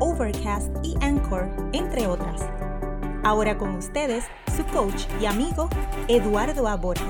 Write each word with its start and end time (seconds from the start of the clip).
Overcast 0.00 0.76
y 0.84 0.94
Anchor, 1.00 1.50
entre 1.72 2.06
otras. 2.06 2.48
Ahora 3.24 3.58
con 3.58 3.74
ustedes, 3.74 4.24
su 4.56 4.64
coach 4.66 5.06
y 5.20 5.26
amigo, 5.26 5.68
Eduardo 6.06 6.68
A. 6.68 6.76
Borges. 6.76 7.04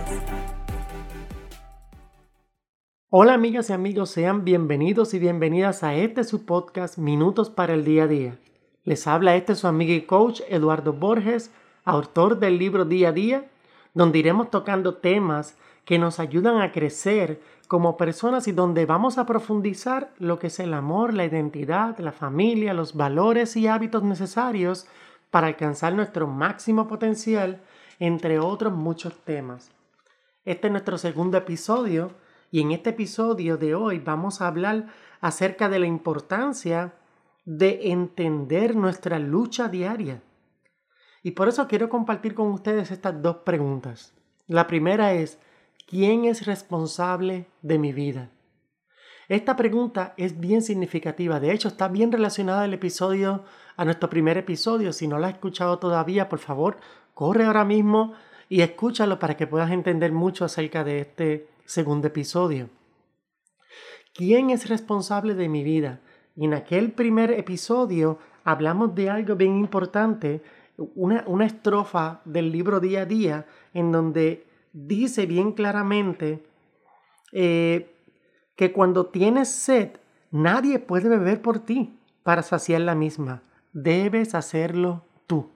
Hola 3.10 3.34
amigas 3.34 3.68
y 3.68 3.74
amigos, 3.74 4.08
sean 4.08 4.42
bienvenidos 4.46 5.12
y 5.12 5.18
bienvenidas 5.18 5.82
a 5.82 5.96
este 5.96 6.24
su 6.24 6.46
podcast 6.46 6.96
Minutos 6.96 7.50
para 7.50 7.74
el 7.74 7.84
Día 7.84 8.04
a 8.04 8.06
Día. 8.06 8.38
Les 8.84 9.06
habla 9.06 9.36
este 9.36 9.55
su 9.55 9.66
amigo 9.66 9.92
y 9.92 10.06
coach 10.06 10.41
Eduardo 10.48 10.94
Borges, 10.94 11.50
autor 11.84 12.38
del 12.38 12.58
libro 12.58 12.86
Día 12.86 13.10
a 13.10 13.12
Día, 13.12 13.50
donde 13.92 14.18
iremos 14.18 14.50
tocando 14.50 14.94
temas 14.94 15.58
que 15.84 15.98
nos 15.98 16.20
ayudan 16.20 16.62
a 16.62 16.72
crecer 16.72 17.38
como 17.68 17.98
personas 17.98 18.48
y 18.48 18.52
donde 18.52 18.86
vamos 18.86 19.18
a 19.18 19.27
profundizar 19.27 20.12
lo 20.18 20.38
que 20.38 20.46
es 20.46 20.58
el 20.58 20.72
amor, 20.72 21.12
la 21.12 21.27
identidad, 21.27 21.98
la 21.98 22.12
familia, 22.12 22.72
los 22.72 22.96
valores 22.96 23.56
y 23.56 23.66
hábitos 23.66 24.02
necesarios 24.02 24.86
para 25.30 25.46
alcanzar 25.48 25.94
nuestro 25.94 26.27
máximo 26.27 26.88
potencial, 26.88 27.60
entre 27.98 28.39
otros 28.39 28.72
muchos 28.72 29.14
temas. 29.24 29.70
Este 30.46 30.69
es 30.69 30.72
nuestro 30.72 30.96
segundo 30.96 31.36
episodio 31.36 32.12
y 32.50 32.62
en 32.62 32.72
este 32.72 32.91
episodio 32.91 33.58
de 33.58 33.74
hoy 33.74 33.98
vamos 33.98 34.41
a 34.41 34.46
hablar 34.46 34.86
acerca 35.20 35.69
de 35.69 35.78
la 35.78 35.86
importancia 35.86 36.94
de 37.44 37.91
entender 37.91 38.74
nuestra 38.77 39.19
lucha 39.19 39.69
diaria. 39.69 40.22
Y 41.22 41.33
por 41.33 41.48
eso 41.48 41.69
quiero 41.69 41.91
compartir 41.91 42.34
con 42.34 42.48
ustedes 42.48 42.91
estas 42.91 43.20
dos 43.20 43.39
preguntas. 43.39 44.14
La 44.46 44.66
primera 44.66 45.12
es, 45.12 45.39
¿quién 45.89 46.27
es 46.27 46.47
responsable 46.47 47.47
de 47.62 47.78
mi 47.78 47.92
vida? 47.92 48.31
Esta 49.28 49.56
pregunta 49.56 50.14
es 50.17 50.39
bien 50.39 50.62
significativa, 50.62 51.41
de 51.41 51.53
hecho 51.53 51.69
está 51.69 51.89
bien 51.89 52.12
relacionada 52.12 52.62
al 52.62 52.75
episodio, 52.75 53.45
a 53.77 53.84
nuestro 53.84 54.08
primer 54.08 54.39
episodio. 54.39 54.92
Si 54.92 55.06
no 55.06 55.19
la 55.19 55.28
has 55.28 55.34
escuchado 55.34 55.78
todavía, 55.78 56.28
por 56.28 56.39
favor, 56.39 56.78
corre 57.14 57.45
ahora 57.45 57.64
mismo 57.64 58.14
y 58.48 58.62
escúchalo 58.62 59.19
para 59.19 59.36
que 59.36 59.47
puedas 59.47 59.70
entender 59.70 60.12
mucho 60.12 60.45
acerca 60.45 60.84
de 60.84 61.00
este 61.00 61.48
segundo 61.64 62.06
episodio. 62.08 62.70
¿Quién 64.14 64.50
es 64.50 64.69
responsable 64.69 65.34
de 65.34 65.48
mi 65.48 65.62
vida? 65.62 66.00
Y 66.34 66.47
en 66.47 66.55
aquel 66.55 66.92
primer 66.92 67.30
episodio 67.33 68.19
hablamos 68.45 68.95
de 68.95 69.11
algo 69.11 69.36
bien 69.36 69.58
importante, 69.58 70.42
una, 70.95 71.25
una 71.27 71.45
estrofa 71.45 72.20
del 72.25 72.50
libro 72.50 72.80
día 72.80 73.02
a 73.02 73.06
día, 73.06 73.47
en 73.75 73.92
donde 73.92 74.47
dice 74.86 75.26
bien 75.26 75.52
claramente 75.52 76.44
eh, 77.32 77.94
que 78.56 78.72
cuando 78.72 79.06
tienes 79.06 79.48
sed, 79.48 79.90
nadie 80.30 80.78
puede 80.78 81.08
beber 81.08 81.42
por 81.42 81.60
ti 81.60 81.98
para 82.22 82.42
saciar 82.42 82.82
la 82.82 82.94
misma. 82.94 83.42
Debes 83.72 84.34
hacerlo 84.34 85.04
tú. 85.26 85.50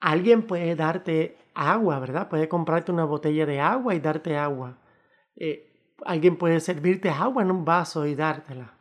Alguien 0.00 0.46
puede 0.46 0.76
darte 0.76 1.36
agua, 1.54 1.98
¿verdad? 1.98 2.28
Puede 2.28 2.48
comprarte 2.48 2.92
una 2.92 3.04
botella 3.04 3.46
de 3.46 3.60
agua 3.60 3.94
y 3.94 4.00
darte 4.00 4.36
agua. 4.36 4.78
Eh, 5.36 5.70
alguien 6.04 6.36
puede 6.36 6.60
servirte 6.60 7.10
agua 7.10 7.42
en 7.42 7.50
un 7.50 7.64
vaso 7.64 8.06
y 8.06 8.14
dártela. 8.14 8.74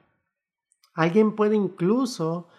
Alguien 0.93 1.35
puede 1.35 1.55
incluso 1.55 2.49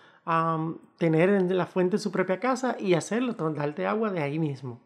tener 0.96 1.28
en 1.28 1.54
la 1.56 1.66
fuente 1.66 1.98
su 1.98 2.10
propia 2.10 2.40
casa 2.40 2.76
y 2.80 2.94
hacerlo, 2.94 3.34
darte 3.34 3.86
agua 3.86 4.10
de 4.10 4.22
ahí 4.22 4.38
mismo. 4.38 4.80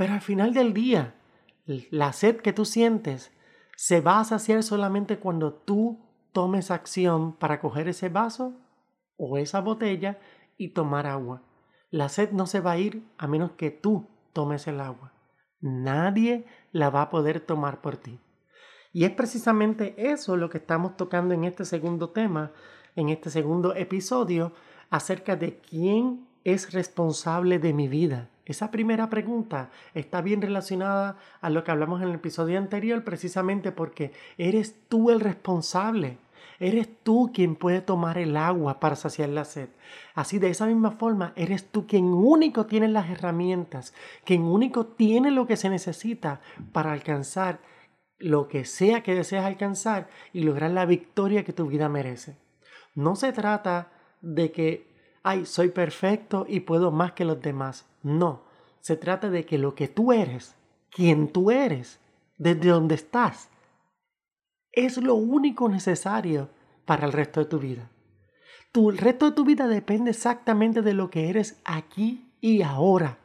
Pero 0.00 0.14
al 0.14 0.22
final 0.22 0.54
del 0.54 0.72
día, 0.72 1.12
la 1.66 2.14
sed 2.14 2.38
que 2.38 2.54
tú 2.54 2.64
sientes 2.64 3.32
se 3.76 4.00
va 4.00 4.18
a 4.18 4.24
saciar 4.24 4.62
solamente 4.62 5.18
cuando 5.18 5.52
tú 5.52 6.00
tomes 6.32 6.70
acción 6.70 7.36
para 7.36 7.60
coger 7.60 7.86
ese 7.86 8.08
vaso 8.08 8.54
o 9.18 9.36
esa 9.36 9.60
botella 9.60 10.18
y 10.56 10.70
tomar 10.70 11.06
agua. 11.06 11.42
La 11.90 12.08
sed 12.08 12.30
no 12.30 12.46
se 12.46 12.60
va 12.60 12.70
a 12.70 12.78
ir 12.78 13.06
a 13.18 13.26
menos 13.26 13.50
que 13.58 13.70
tú 13.70 14.06
tomes 14.32 14.66
el 14.68 14.80
agua. 14.80 15.12
Nadie 15.60 16.46
la 16.72 16.88
va 16.88 17.02
a 17.02 17.10
poder 17.10 17.40
tomar 17.40 17.82
por 17.82 17.98
ti. 17.98 18.18
Y 18.94 19.04
es 19.04 19.10
precisamente 19.10 19.94
eso 19.98 20.38
lo 20.38 20.48
que 20.48 20.56
estamos 20.56 20.96
tocando 20.96 21.34
en 21.34 21.44
este 21.44 21.66
segundo 21.66 22.08
tema, 22.08 22.52
en 22.96 23.10
este 23.10 23.28
segundo 23.28 23.74
episodio, 23.74 24.54
acerca 24.88 25.36
de 25.36 25.58
quién 25.58 26.26
es 26.42 26.72
responsable 26.72 27.58
de 27.58 27.74
mi 27.74 27.86
vida. 27.86 28.29
Esa 28.44 28.70
primera 28.70 29.10
pregunta 29.10 29.70
está 29.94 30.22
bien 30.22 30.42
relacionada 30.42 31.16
a 31.40 31.50
lo 31.50 31.62
que 31.62 31.70
hablamos 31.70 32.02
en 32.02 32.08
el 32.08 32.14
episodio 32.14 32.58
anterior 32.58 33.04
precisamente 33.04 33.72
porque 33.72 34.12
eres 34.38 34.76
tú 34.88 35.10
el 35.10 35.20
responsable. 35.20 36.18
Eres 36.58 36.88
tú 37.02 37.30
quien 37.32 37.56
puede 37.56 37.80
tomar 37.80 38.18
el 38.18 38.36
agua 38.36 38.80
para 38.80 38.96
saciar 38.96 39.30
la 39.30 39.44
sed. 39.44 39.70
Así 40.14 40.38
de 40.38 40.50
esa 40.50 40.66
misma 40.66 40.92
forma, 40.92 41.32
eres 41.36 41.70
tú 41.70 41.86
quien 41.86 42.04
único 42.04 42.66
tiene 42.66 42.88
las 42.88 43.08
herramientas, 43.08 43.94
quien 44.24 44.42
único 44.42 44.86
tiene 44.86 45.30
lo 45.30 45.46
que 45.46 45.56
se 45.56 45.70
necesita 45.70 46.40
para 46.72 46.92
alcanzar 46.92 47.60
lo 48.18 48.48
que 48.48 48.66
sea 48.66 49.02
que 49.02 49.14
deseas 49.14 49.46
alcanzar 49.46 50.08
y 50.32 50.42
lograr 50.42 50.70
la 50.70 50.84
victoria 50.84 51.44
que 51.44 51.54
tu 51.54 51.66
vida 51.66 51.88
merece. 51.88 52.36
No 52.94 53.16
se 53.16 53.32
trata 53.32 53.90
de 54.20 54.52
que 54.52 54.89
ay, 55.22 55.46
soy 55.46 55.70
perfecto 55.70 56.46
y 56.48 56.60
puedo 56.60 56.90
más 56.90 57.12
que 57.12 57.24
los 57.24 57.40
demás. 57.40 57.86
No, 58.02 58.42
se 58.80 58.96
trata 58.96 59.30
de 59.30 59.44
que 59.44 59.58
lo 59.58 59.74
que 59.74 59.88
tú 59.88 60.12
eres, 60.12 60.54
quien 60.90 61.28
tú 61.28 61.50
eres, 61.50 62.00
desde 62.38 62.70
donde 62.70 62.94
estás, 62.94 63.50
es 64.72 64.96
lo 64.96 65.14
único 65.14 65.68
necesario 65.68 66.48
para 66.84 67.06
el 67.06 67.12
resto 67.12 67.40
de 67.40 67.46
tu 67.46 67.58
vida. 67.58 67.90
Tu, 68.72 68.90
el 68.90 68.98
resto 68.98 69.26
de 69.26 69.36
tu 69.36 69.44
vida 69.44 69.66
depende 69.66 70.10
exactamente 70.10 70.82
de 70.82 70.94
lo 70.94 71.10
que 71.10 71.28
eres 71.28 71.60
aquí 71.64 72.32
y 72.40 72.62
ahora. 72.62 73.18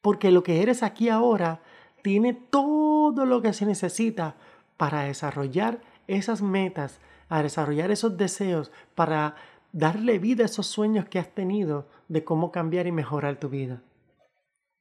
Porque 0.00 0.30
lo 0.30 0.42
que 0.42 0.62
eres 0.62 0.82
aquí 0.82 1.08
ahora 1.08 1.60
tiene 2.02 2.32
todo 2.32 3.26
lo 3.26 3.42
que 3.42 3.52
se 3.52 3.66
necesita 3.66 4.36
para 4.76 5.02
desarrollar 5.02 5.80
esas 6.06 6.42
metas, 6.42 7.00
a 7.28 7.42
desarrollar 7.42 7.90
esos 7.90 8.16
deseos, 8.16 8.70
para 8.94 9.34
darle 9.76 10.18
vida 10.18 10.42
a 10.42 10.46
esos 10.46 10.66
sueños 10.66 11.04
que 11.04 11.18
has 11.18 11.28
tenido 11.34 11.86
de 12.08 12.24
cómo 12.24 12.50
cambiar 12.50 12.86
y 12.86 12.92
mejorar 12.92 13.38
tu 13.38 13.50
vida. 13.50 13.82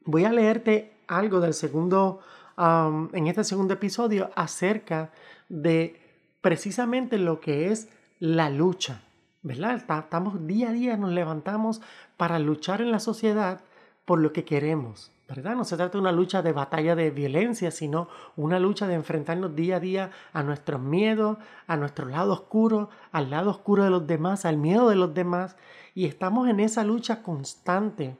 Voy 0.06 0.24
a 0.24 0.32
leerte 0.32 0.94
algo 1.08 1.42
del 1.42 1.54
segundo, 1.54 2.22
en 2.58 3.28
este 3.28 3.44
segundo 3.44 3.74
episodio 3.74 4.32
acerca 4.38 5.12
de 5.50 6.00
precisamente 6.40 7.18
lo 7.18 7.42
que 7.42 7.74
es 7.74 7.90
la 8.20 8.50
lucha, 8.50 9.02
¿verdad? 9.42 9.76
Estamos 9.76 10.48
día 10.48 10.70
a 10.70 10.72
día, 10.72 10.96
nos 10.96 11.12
levantamos 11.12 11.82
para 12.16 12.40
luchar 12.40 12.80
en 12.80 12.92
la 12.92 13.00
sociedad 13.00 13.60
por 14.06 14.22
lo 14.22 14.32
que 14.32 14.46
queremos, 14.46 15.12
¿verdad? 15.28 15.56
No 15.56 15.66
se 15.66 15.76
trata 15.76 15.94
de 15.94 16.02
una 16.02 16.12
lucha 16.12 16.42
de 16.42 16.52
batalla 16.52 16.96
de 16.96 17.10
violencia, 17.10 17.72
sino 17.72 18.08
una 18.36 18.60
lucha 18.60 18.88
de 18.88 18.94
enfrentarnos 18.94 19.56
día 19.56 19.78
a 19.78 19.80
día 19.80 20.12
a 20.34 20.44
nuestros 20.44 20.80
miedos, 20.80 21.38
a 21.66 21.78
nuestro 21.78 22.08
lado 22.08 22.34
oscuro, 22.34 22.90
al 23.12 23.32
lado 23.32 23.50
oscuro 23.50 23.84
de 23.84 23.90
los 23.90 24.06
demás, 24.06 24.46
al 24.46 24.58
miedo 24.58 24.90
de 24.90 24.96
los 24.96 25.14
demás, 25.14 25.58
y 25.96 26.06
estamos 26.06 26.48
en 26.48 26.60
esa 26.60 26.84
lucha 26.84 27.24
constante, 27.24 28.18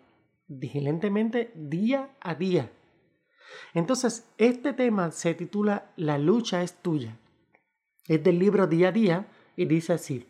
vigilantemente, 0.48 1.52
día 1.56 2.10
a 2.22 2.34
día. 2.34 2.72
Entonces, 3.74 4.28
este 4.38 4.74
tema 4.74 5.12
se 5.12 5.34
titula 5.36 5.92
La 5.96 6.18
lucha 6.18 6.64
es 6.64 6.82
tuya. 6.82 7.18
Es 8.08 8.24
del 8.24 8.40
libro 8.40 8.68
Día 8.68 8.90
a 8.90 8.92
Día 8.92 9.28
y 9.56 9.66
dice 9.66 9.94
así, 9.94 10.28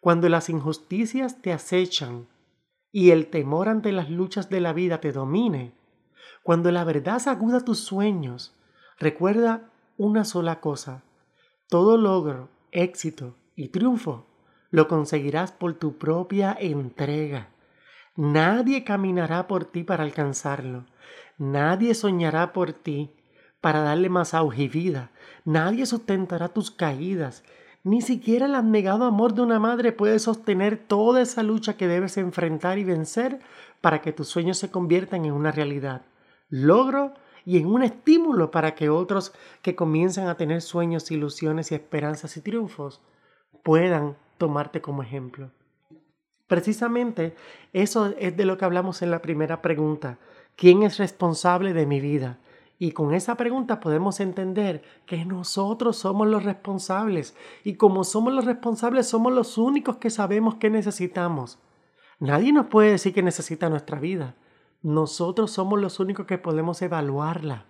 Cuando 0.00 0.28
las 0.28 0.48
injusticias 0.48 1.42
te 1.42 1.52
acechan, 1.52 2.26
y 2.92 3.10
el 3.10 3.26
temor 3.28 3.68
ante 3.68 3.92
las 3.92 4.10
luchas 4.10 4.50
de 4.50 4.60
la 4.60 4.72
vida 4.72 5.00
te 5.00 5.12
domine, 5.12 5.72
cuando 6.42 6.72
la 6.72 6.84
verdad 6.84 7.18
sacuda 7.18 7.64
tus 7.64 7.80
sueños, 7.80 8.54
recuerda 8.98 9.70
una 9.96 10.24
sola 10.24 10.60
cosa. 10.60 11.02
Todo 11.68 11.96
logro, 11.96 12.48
éxito 12.72 13.36
y 13.54 13.68
triunfo 13.68 14.26
lo 14.70 14.88
conseguirás 14.88 15.52
por 15.52 15.74
tu 15.74 15.98
propia 15.98 16.56
entrega. 16.58 17.50
Nadie 18.16 18.84
caminará 18.84 19.46
por 19.46 19.64
ti 19.64 19.84
para 19.84 20.04
alcanzarlo. 20.04 20.86
Nadie 21.38 21.94
soñará 21.94 22.52
por 22.52 22.72
ti 22.72 23.10
para 23.60 23.80
darle 23.80 24.08
más 24.08 24.34
auge 24.34 24.64
y 24.64 24.68
vida. 24.68 25.10
Nadie 25.44 25.86
sustentará 25.86 26.48
tus 26.48 26.70
caídas, 26.70 27.44
Ni 27.82 28.02
siquiera 28.02 28.44
el 28.44 28.54
abnegado 28.54 29.04
amor 29.04 29.32
de 29.32 29.40
una 29.40 29.58
madre 29.58 29.92
puede 29.92 30.18
sostener 30.18 30.76
toda 30.76 31.22
esa 31.22 31.42
lucha 31.42 31.78
que 31.78 31.88
debes 31.88 32.18
enfrentar 32.18 32.78
y 32.78 32.84
vencer 32.84 33.40
para 33.80 34.02
que 34.02 34.12
tus 34.12 34.28
sueños 34.28 34.58
se 34.58 34.70
conviertan 34.70 35.24
en 35.24 35.32
una 35.32 35.50
realidad. 35.50 36.02
Logro 36.50 37.14
y 37.46 37.56
en 37.56 37.66
un 37.66 37.82
estímulo 37.82 38.50
para 38.50 38.74
que 38.74 38.90
otros 38.90 39.32
que 39.62 39.74
comiencen 39.74 40.26
a 40.28 40.36
tener 40.36 40.60
sueños, 40.60 41.10
ilusiones 41.10 41.72
y 41.72 41.74
esperanzas 41.74 42.36
y 42.36 42.42
triunfos 42.42 43.00
puedan 43.62 44.16
tomarte 44.36 44.82
como 44.82 45.02
ejemplo. 45.02 45.50
Precisamente 46.46 47.34
eso 47.72 48.12
es 48.18 48.36
de 48.36 48.44
lo 48.44 48.58
que 48.58 48.66
hablamos 48.66 49.00
en 49.00 49.10
la 49.10 49.22
primera 49.22 49.62
pregunta. 49.62 50.18
¿Quién 50.54 50.82
es 50.82 50.98
responsable 50.98 51.72
de 51.72 51.86
mi 51.86 52.00
vida? 52.00 52.38
Y 52.82 52.92
con 52.92 53.12
esa 53.12 53.34
pregunta 53.34 53.78
podemos 53.78 54.20
entender 54.20 54.82
que 55.04 55.26
nosotros 55.26 55.98
somos 55.98 56.26
los 56.26 56.44
responsables. 56.44 57.36
Y 57.62 57.74
como 57.74 58.04
somos 58.04 58.32
los 58.32 58.46
responsables, 58.46 59.06
somos 59.06 59.34
los 59.34 59.58
únicos 59.58 59.98
que 59.98 60.08
sabemos 60.08 60.54
qué 60.54 60.70
necesitamos. 60.70 61.58
Nadie 62.20 62.54
nos 62.54 62.68
puede 62.68 62.92
decir 62.92 63.12
que 63.12 63.22
necesita 63.22 63.68
nuestra 63.68 64.00
vida. 64.00 64.34
Nosotros 64.80 65.50
somos 65.50 65.78
los 65.78 66.00
únicos 66.00 66.24
que 66.24 66.38
podemos 66.38 66.80
evaluarla. 66.80 67.66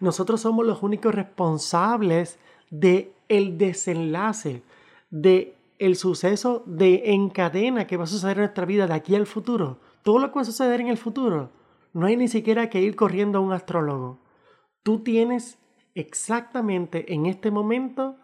Nosotros 0.00 0.40
somos 0.40 0.64
los 0.64 0.82
únicos 0.82 1.14
responsables 1.14 2.38
de 2.70 3.12
el 3.28 3.58
desenlace, 3.58 4.62
de 5.10 5.58
el 5.78 5.96
suceso 5.96 6.62
de 6.64 7.12
encadena 7.12 7.86
que 7.86 7.98
va 7.98 8.04
a 8.04 8.06
suceder 8.06 8.38
en 8.38 8.44
nuestra 8.44 8.64
vida 8.64 8.86
de 8.86 8.94
aquí 8.94 9.14
al 9.14 9.26
futuro. 9.26 9.78
Todo 10.02 10.20
lo 10.20 10.28
que 10.28 10.36
va 10.36 10.40
a 10.40 10.46
suceder 10.46 10.80
en 10.80 10.86
el 10.88 10.96
futuro 10.96 11.57
no 11.92 12.06
hay 12.06 12.16
ni 12.16 12.28
siquiera 12.28 12.70
que 12.70 12.80
ir 12.80 12.96
corriendo 12.96 13.38
a 13.38 13.42
un 13.42 13.52
astrólogo. 13.52 14.18
Tú 14.82 15.00
tienes 15.02 15.58
exactamente 15.94 17.12
en 17.12 17.26
este 17.26 17.50
momento 17.50 18.16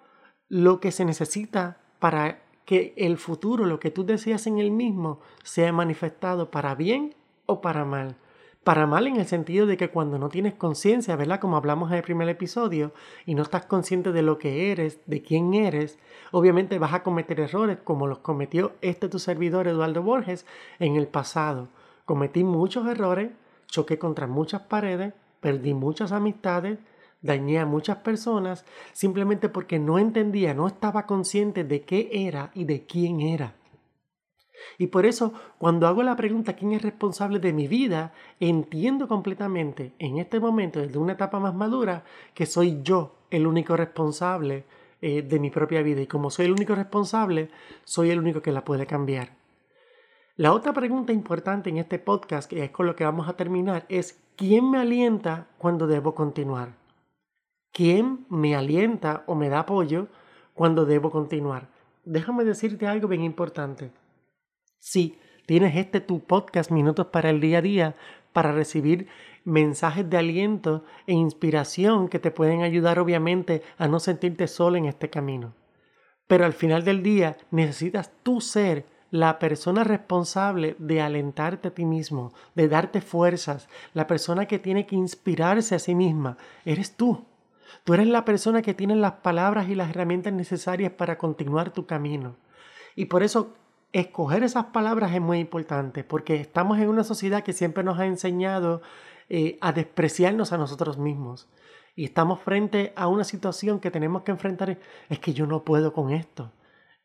lo 0.49 0.81
que 0.81 0.93
se 0.93 1.05
necesita 1.05 1.79
para 1.99 2.43
que 2.65 2.95
el 2.97 3.19
futuro, 3.19 3.67
lo 3.67 3.81
que 3.81 3.91
tú 3.91 4.05
deseas 4.05 4.47
en 4.47 4.59
el 4.59 4.71
mismo, 4.71 5.21
sea 5.43 5.73
manifestado 5.73 6.51
para 6.51 6.75
bien 6.75 7.15
o 7.47 7.61
para 7.61 7.85
mal. 7.85 8.17
Para 8.63 8.87
mal 8.87 9.07
en 9.07 9.17
el 9.17 9.27
sentido 9.27 9.67
de 9.67 9.77
que 9.77 9.91
cuando 9.91 10.19
no 10.19 10.31
tienes 10.31 10.55
conciencia, 10.55 11.17
¿verdad? 11.17 11.39
Como 11.39 11.59
hablamos 11.59 11.91
en 11.91 11.99
el 11.99 12.03
primer 12.03 12.31
episodio, 12.31 12.95
y 13.27 13.35
no 13.35 13.43
estás 13.43 13.67
consciente 13.67 14.11
de 14.11 14.23
lo 14.23 14.39
que 14.39 14.73
eres, 14.73 15.01
de 15.05 15.21
quién 15.21 15.53
eres, 15.53 15.99
obviamente 16.33 16.79
vas 16.79 16.95
a 16.95 17.03
cometer 17.03 17.41
errores 17.41 17.79
como 17.85 18.07
los 18.07 18.21
cometió 18.21 18.73
este 18.81 19.11
tu 19.11 19.19
servidor 19.19 19.69
Eduardo 19.69 20.03
Borges 20.03 20.47
en 20.79 20.97
el 20.97 21.09
pasado. 21.09 21.69
Cometí 22.07 22.43
muchos 22.43 22.87
errores, 22.87 23.33
choqué 23.67 23.99
contra 23.99 24.27
muchas 24.27 24.63
paredes, 24.63 25.15
perdí 25.41 25.75
muchas 25.75 26.13
amistades, 26.13 26.79
dañé 27.23 27.59
a 27.59 27.67
muchas 27.67 27.99
personas 27.99 28.65
simplemente 28.93 29.49
porque 29.49 29.79
no 29.79 29.99
entendía, 29.99 30.55
no 30.55 30.67
estaba 30.67 31.07
consciente 31.07 31.65
de 31.65 31.83
qué 31.83 32.09
era 32.13 32.51
y 32.55 32.65
de 32.65 32.85
quién 32.87 33.21
era. 33.21 33.55
Y 34.79 34.89
por 34.89 35.07
eso, 35.07 35.33
cuando 35.59 35.87
hago 35.87 36.03
la 36.03 36.17
pregunta 36.17 36.55
¿quién 36.55 36.73
es 36.73 36.83
responsable 36.83 37.39
de 37.39 37.53
mi 37.53 37.69
vida? 37.69 38.13
Entiendo 38.41 39.09
completamente 39.09 39.93
en 39.99 40.19
este 40.19 40.41
momento, 40.41 40.81
desde 40.81 40.99
una 40.99 41.15
etapa 41.15 41.41
más 41.41 41.55
madura, 41.55 42.05
que 42.35 42.47
soy 42.47 42.81
yo 42.83 43.17
el 43.31 43.47
único 43.47 43.77
responsable 43.77 44.65
eh, 45.01 45.23
de 45.23 45.39
mi 45.39 45.51
propia 45.51 45.83
vida. 45.83 46.03
Y 46.03 46.07
como 46.07 46.31
soy 46.31 46.47
el 46.47 46.53
único 46.53 46.75
responsable, 46.75 47.51
soy 47.85 48.11
el 48.11 48.19
único 48.19 48.43
que 48.43 48.53
la 48.53 48.65
puede 48.65 48.87
cambiar. 48.87 49.44
La 50.37 50.53
otra 50.53 50.73
pregunta 50.73 51.13
importante 51.13 51.71
en 51.71 51.79
este 51.79 52.01
podcast, 52.01 52.51
que 52.51 52.65
es 52.65 52.71
con 52.73 52.87
lo 52.87 52.97
que 52.97 53.05
vamos 53.05 53.29
a 53.29 53.37
terminar, 53.37 53.87
es 53.89 54.21
¿quién 54.35 54.69
me 54.69 54.79
alienta 54.79 55.47
cuando 55.59 55.87
debo 55.87 56.17
continuar? 56.17 56.75
¿Quién 57.71 58.27
me 58.29 58.57
alienta 58.57 59.23
o 59.29 59.37
me 59.37 59.49
da 59.49 59.61
apoyo 59.61 60.09
cuando 60.53 60.87
debo 60.87 61.13
continuar? 61.13 61.69
Déjame 62.05 62.43
decirte 62.43 62.89
algo 62.89 63.07
bien 63.07 63.23
importante. 63.23 63.93
Si 64.81 65.21
tienes 65.47 65.77
este 65.77 66.01
tu 66.01 66.19
podcast 66.19 66.73
Minutos 66.73 67.07
para 67.07 67.31
el 67.31 67.41
Día 67.41 67.59
a 67.59 67.63
Día 67.63 67.95
para 68.33 68.51
recibir 68.51 69.07
mensajes 69.45 70.11
de 70.11 70.17
aliento 70.17 70.85
e 71.07 71.13
inspiración 71.13 72.09
que 72.09 72.19
te 72.19 72.33
pueden 72.33 72.63
ayudar 72.63 72.99
obviamente 72.99 73.63
a 73.79 73.87
no 73.87 74.01
sentirte 74.01 74.49
solo 74.49 74.79
en 74.79 74.87
este 74.87 75.11
camino. 75.11 75.55
Pero 76.27 76.45
al 76.45 76.55
final 76.55 76.85
del 76.85 77.05
día 77.05 77.37
necesitas 77.53 78.11
tú 78.25 78.41
ser 78.41 78.94
la 79.15 79.39
persona 79.39 79.85
responsable 79.85 80.75
de 80.81 81.01
alentarte 81.01 81.69
a 81.69 81.71
ti 81.71 81.85
mismo, 81.85 82.33
de 82.57 82.67
darte 82.67 83.01
fuerzas, 83.01 83.69
la 83.93 84.09
persona 84.09 84.47
que 84.47 84.59
tiene 84.59 84.87
que 84.87 84.97
inspirarse 84.97 85.77
a 85.77 85.79
sí 85.79 85.95
misma, 85.95 86.37
eres 86.65 86.97
tú. 86.97 87.25
Tú 87.85 87.95
eres 87.95 88.09
la 88.09 88.25
persona 88.25 88.61
que 88.61 88.75
tiene 88.75 88.97
las 88.97 89.13
palabras 89.13 89.69
y 89.69 89.77
las 89.77 89.91
herramientas 89.91 90.33
necesarias 90.33 90.91
para 90.91 91.17
continuar 91.17 91.71
tu 91.71 91.87
camino. 91.87 92.35
Y 92.97 93.05
por 93.05 93.23
eso 93.23 93.55
escoger 93.93 94.43
esas 94.43 94.65
palabras 94.65 95.13
es 95.15 95.21
muy 95.21 95.39
importante, 95.39 96.03
porque 96.03 96.35
estamos 96.41 96.81
en 96.81 96.89
una 96.89 97.05
sociedad 97.05 97.45
que 97.45 97.53
siempre 97.53 97.85
nos 97.85 98.01
ha 98.01 98.07
enseñado 98.07 98.83
eh, 99.29 99.59
a 99.61 99.71
despreciarnos 99.71 100.53
a 100.53 100.59
nosotros 100.59 100.99
mismos. 100.99 101.49
Y 101.95 102.05
estamos 102.05 102.41
frente 102.41 102.93
a 102.97 103.07
una 103.07 103.23
situación 103.23 103.79
que 103.79 103.93
tenemos 103.93 104.25
que 104.25 104.33
enfrentar. 104.33 104.77
Es 105.09 105.21
que 105.21 105.35
yo 105.35 105.47
no 105.47 105.63
puedo 105.63 105.93
con 105.93 106.11
esto 106.11 106.51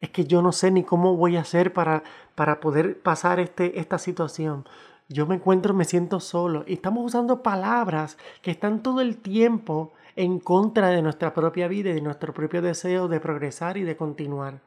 es 0.02 0.10
que 0.10 0.26
yo 0.26 0.42
no 0.42 0.52
sé 0.52 0.72
ni 0.72 0.84
cómo 0.84 1.16
voy 1.16 1.38
a 1.38 1.42
hacer 1.42 1.74
para, 1.74 2.04
para 2.36 2.60
poder 2.60 3.02
pasar 3.02 3.40
este, 3.40 3.80
esta 3.80 3.98
situación. 3.98 4.66
Yo 5.10 5.26
me 5.26 5.36
encuentro, 5.36 5.74
me 5.74 5.86
siento 5.86 6.20
solo. 6.20 6.64
Y 6.68 6.74
estamos 6.74 7.06
usando 7.06 7.42
palabras 7.42 8.18
que 8.42 8.52
están 8.52 8.84
todo 8.84 9.02
el 9.02 9.18
tiempo 9.18 9.92
en 10.16 10.40
contra 10.40 10.90
de 10.90 11.02
nuestra 11.02 11.34
propia 11.34 11.68
vida 11.68 11.90
y 11.90 11.94
de 11.94 12.02
nuestro 12.02 12.34
propio 12.34 12.62
deseo 12.62 13.08
de 13.08 13.20
progresar 13.20 13.78
y 13.78 13.84
de 13.84 13.98
continuar. 13.98 14.62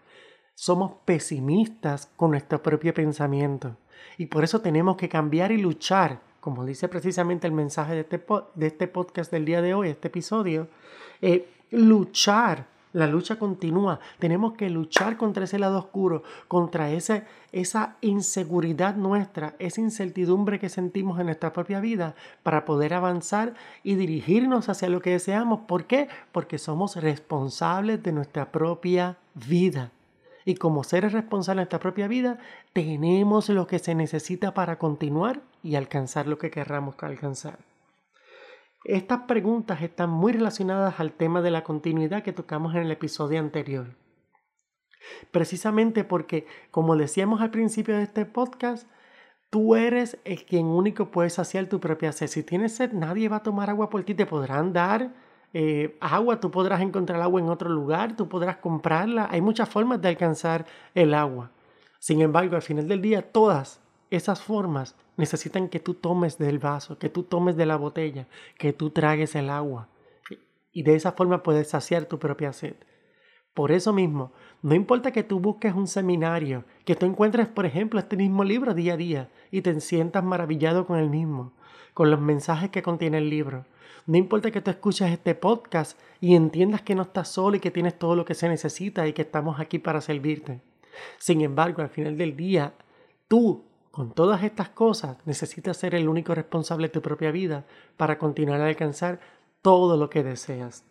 Somos 0.55 0.93
pesimistas 1.05 2.11
con 2.17 2.32
nuestro 2.32 2.62
propio 2.62 2.93
pensamiento. 2.93 3.76
Y 4.19 4.26
por 4.26 4.44
eso 4.44 4.61
tenemos 4.61 4.96
que 4.96 5.08
cambiar 5.08 5.52
y 5.52 5.58
luchar, 5.58 6.20
como 6.40 6.64
dice 6.64 6.88
precisamente 6.88 7.46
el 7.46 7.52
mensaje 7.52 7.94
de 7.94 8.00
este, 8.00 8.23
de 8.55 8.67
este 8.67 8.88
podcast 8.88 9.31
del 9.31 9.44
día 9.44 9.62
de 9.62 9.75
hoy, 9.75 9.88
este 9.88 10.08
episodio, 10.08 10.69
eh, 11.20 11.49
luchar 11.70 12.67
la 12.93 13.06
lucha 13.06 13.37
continúa. 13.37 14.00
Tenemos 14.19 14.55
que 14.55 14.71
luchar 14.71 15.17
contra 15.17 15.44
ese 15.44 15.59
lado 15.59 15.79
oscuro, 15.79 16.23
contra 16.49 16.91
esa, 16.91 17.25
esa 17.53 17.97
inseguridad 18.00 18.97
nuestra, 18.97 19.55
esa 19.59 19.81
incertidumbre 19.81 20.59
que 20.59 20.69
sentimos 20.69 21.19
en 21.19 21.27
nuestra 21.27 21.53
propia 21.53 21.81
vida 21.81 22.15
para 22.43 22.65
poder 22.65 22.94
avanzar 22.94 23.55
y 23.83 23.94
dirigirnos 23.94 24.69
hacia 24.69 24.89
lo 24.89 25.00
que 25.00 25.11
deseamos. 25.11 25.61
¿Por 25.61 25.85
qué? 25.85 26.09
Porque 26.33 26.59
somos 26.59 26.97
responsables 26.97 28.03
de 28.03 28.12
nuestra 28.12 28.53
propia 28.53 29.17
vida. 29.35 29.91
Y 30.44 30.56
como 30.56 30.83
seres 30.83 31.12
responsables 31.12 31.59
de 31.59 31.65
nuestra 31.65 31.81
propia 31.81 32.09
vida, 32.09 32.39
tenemos 32.73 33.49
lo 33.49 33.67
que 33.67 33.79
se 33.79 33.94
necesita 33.94 34.55
para 34.55 34.77
continuar 34.77 35.41
y 35.63 35.77
alcanzar 35.77 36.27
lo 36.27 36.39
que 36.39 36.51
querramos 36.51 36.96
alcanzar. 37.01 37.58
Estas 38.84 39.20
preguntas 39.20 39.81
están 39.82 40.10
muy 40.10 40.32
relacionadas 40.32 40.98
al 40.98 41.12
tema 41.12 41.41
de 41.41 41.53
la 41.53 41.62
continuidad 41.62 42.24
que 42.24 42.32
tocamos 42.32 42.74
en 42.74 42.82
el 42.82 42.91
episodio 42.91 43.39
anterior. 43.39 43.94
Precisamente 45.31 46.03
porque, 46.03 46.46
como 46.72 46.96
decíamos 46.96 47.41
al 47.41 47.51
principio 47.51 47.96
de 47.96 48.03
este 48.03 48.27
podcast, 48.27 48.89
tú 49.51 49.77
eres 49.77 50.19
el 50.24 50.44
quien 50.44 50.67
único 50.67 51.12
puede 51.12 51.31
saciar 51.31 51.67
tu 51.67 51.79
propia 51.79 52.10
sed. 52.10 52.27
Si 52.27 52.43
tienes 52.43 52.74
sed, 52.74 52.93
nadie 52.93 53.29
va 53.29 53.36
a 53.36 53.43
tomar 53.43 53.70
agua 53.70 53.89
por 53.89 54.03
ti, 54.03 54.15
te 54.15 54.27
podrán 54.27 54.72
dar 54.72 55.12
eh, 55.55 55.96
agua, 56.01 56.41
tú 56.41 56.51
podrás 56.51 56.81
encontrar 56.81 57.20
agua 57.20 57.41
en 57.41 57.48
otro 57.51 57.69
lugar, 57.69 58.17
tú 58.17 58.29
podrás 58.29 58.56
comprarla. 58.56 59.29
Hay 59.31 59.43
muchas 59.43 59.69
formas 59.69 60.01
de 60.03 60.08
alcanzar 60.08 60.67
el 60.94 61.15
agua. 61.15 61.53
Sin 62.01 62.20
embargo, 62.20 62.56
al 62.56 62.62
final 62.62 62.89
del 62.89 63.01
día, 63.01 63.22
todas 63.31 63.81
esas 64.10 64.43
formas 64.43 64.96
necesitan 65.22 65.69
que 65.69 65.79
tú 65.79 65.94
tomes 65.94 66.36
del 66.36 66.58
vaso, 66.58 66.98
que 66.98 67.08
tú 67.08 67.22
tomes 67.22 67.56
de 67.56 67.64
la 67.64 67.76
botella, 67.76 68.26
que 68.58 68.72
tú 68.72 68.91
tragues 68.91 69.36
el 69.36 69.50
agua. 69.50 69.88
Y 70.72 70.82
de 70.82 70.96
esa 70.96 71.12
forma 71.12 71.44
puedes 71.44 71.69
saciar 71.69 72.06
tu 72.06 72.19
propia 72.19 72.52
sed. 72.52 72.74
Por 73.55 73.70
eso 73.70 73.93
mismo, 73.93 74.32
no 74.62 74.74
importa 74.74 75.12
que 75.12 75.22
tú 75.22 75.38
busques 75.38 75.74
un 75.74 75.86
seminario, 75.86 76.64
que 76.84 76.96
tú 76.96 77.06
encuentres, 77.06 77.46
por 77.46 77.67
ejemplo, 77.67 78.00
este 78.00 78.17
mismo 78.17 78.43
libro 78.43 78.74
día 78.74 78.94
a 78.94 78.96
día 78.96 79.29
y 79.52 79.62
te 79.62 79.81
sientas 79.81 80.24
maravillado 80.24 80.86
con 80.86 80.98
el 80.98 81.08
mismo, 81.08 81.52
con 81.94 82.10
los 82.10 82.20
mensajes 82.20 82.70
que 82.70 82.82
contiene 82.82 83.19
el 83.19 83.31
libro. 83.31 83.64
No 84.06 84.17
importa 84.17 84.50
que 84.50 84.60
tú 84.60 84.72
escuches 84.72 85.12
este 85.12 85.36
podcast 85.36 85.96
y 86.20 86.34
entiendas 86.34 86.82
que 86.82 86.96
no 86.96 87.02
estás 87.02 87.29
solo 87.29 87.55
y 87.55 87.60
que 87.60 87.70
tienes 87.70 87.96
todo 87.96 88.17
lo 88.17 88.24
que 88.24 88.34
se 88.34 88.48
necesita 88.48 89.06
y 89.06 89.12
que 89.12 89.22
estamos 89.22 89.60
aquí 89.60 89.79
para 89.79 90.00
servirte. 90.00 90.62
Sin 91.19 91.43
embargo, 91.43 91.81
al 91.81 91.91
final 91.91 92.17
del 92.17 92.36
día, 92.36 92.74
tú 93.29 93.62
con 93.93 94.13
todas 94.13 94.43
estas 94.43 94.70
cosas 94.70 95.19
necesitas 95.27 95.77
ser 95.77 95.94
el 95.94 96.08
único 96.08 96.34
responsable 96.34 96.89
de 96.89 96.94
tu 96.94 97.03
propia 97.03 97.31
vida 97.31 97.65
para 97.96 98.19
continuar 98.19 98.61
a 98.61 98.67
alcanzar 98.67 99.20
todo 99.61 99.96
lo 99.96 100.11
que 100.11 100.25
deseas. 100.25 100.84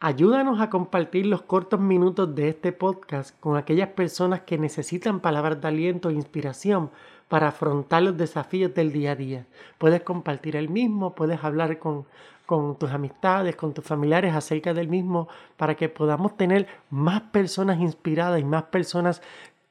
Ayúdanos 0.00 0.62
a 0.62 0.70
compartir 0.70 1.26
los 1.26 1.42
cortos 1.42 1.78
minutos 1.78 2.34
de 2.34 2.48
este 2.48 2.72
podcast 2.72 3.38
con 3.38 3.58
aquellas 3.58 3.90
personas 3.90 4.40
que 4.40 4.56
necesitan 4.56 5.20
palabras 5.20 5.60
de 5.60 5.68
aliento 5.68 6.08
e 6.08 6.14
inspiración 6.14 6.90
para 7.28 7.48
afrontar 7.48 8.02
los 8.02 8.16
desafíos 8.16 8.72
del 8.72 8.90
día 8.90 9.12
a 9.12 9.16
día. 9.16 9.46
Puedes 9.76 10.02
compartir 10.02 10.56
el 10.56 10.70
mismo, 10.70 11.14
puedes 11.14 11.44
hablar 11.44 11.78
con, 11.78 12.06
con 12.46 12.76
tus 12.76 12.90
amistades, 12.90 13.54
con 13.56 13.74
tus 13.74 13.84
familiares 13.84 14.34
acerca 14.34 14.72
del 14.72 14.88
mismo, 14.88 15.28
para 15.58 15.76
que 15.76 15.88
podamos 15.90 16.36
tener 16.36 16.66
más 16.88 17.20
personas 17.20 17.78
inspiradas 17.78 18.40
y 18.40 18.44
más 18.44 18.64
personas 18.64 19.22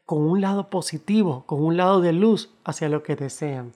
con 0.09 0.23
un 0.23 0.41
lado 0.41 0.71
positivo, 0.71 1.43
con 1.45 1.63
un 1.63 1.77
lado 1.77 2.01
de 2.01 2.13
luz 2.13 2.51
hacia 2.63 2.89
lo 2.89 3.03
que 3.03 3.15
desean. 3.15 3.73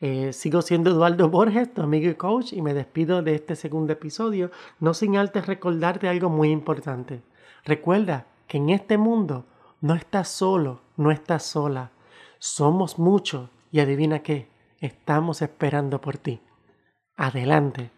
Eh, 0.00 0.32
sigo 0.32 0.60
siendo 0.60 0.90
Eduardo 0.90 1.28
Borges, 1.28 1.72
tu 1.72 1.82
amigo 1.82 2.10
y 2.10 2.16
coach, 2.16 2.52
y 2.52 2.60
me 2.62 2.74
despido 2.74 3.22
de 3.22 3.36
este 3.36 3.54
segundo 3.54 3.92
episodio, 3.92 4.50
no 4.80 4.92
sin 4.92 5.16
antes 5.16 5.46
recordarte 5.46 6.08
algo 6.08 6.30
muy 6.30 6.50
importante. 6.50 7.22
Recuerda 7.64 8.26
que 8.48 8.56
en 8.56 8.70
este 8.70 8.98
mundo 8.98 9.44
no 9.80 9.94
estás 9.94 10.26
solo, 10.26 10.80
no 10.96 11.12
estás 11.12 11.44
sola. 11.44 11.92
Somos 12.40 12.98
muchos 12.98 13.48
y 13.70 13.78
adivina 13.78 14.18
qué, 14.18 14.48
estamos 14.80 15.42
esperando 15.42 16.00
por 16.00 16.18
ti. 16.18 16.40
Adelante. 17.16 17.92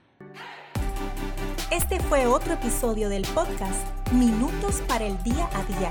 Este 1.70 1.98
fue 1.98 2.26
otro 2.26 2.52
episodio 2.52 3.08
del 3.08 3.22
podcast 3.34 4.12
Minutos 4.12 4.82
para 4.86 5.06
el 5.06 5.16
Día 5.22 5.48
a 5.54 5.64
Día 5.64 5.90